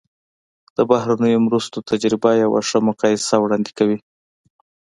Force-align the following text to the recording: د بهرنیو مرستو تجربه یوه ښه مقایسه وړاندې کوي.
د 0.75 0.77
بهرنیو 0.89 1.43
مرستو 1.47 1.85
تجربه 1.89 2.29
یوه 2.43 2.59
ښه 2.67 2.77
مقایسه 2.89 3.35
وړاندې 3.39 3.71
کوي. 3.77 3.97